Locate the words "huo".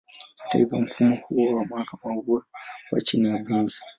1.15-1.53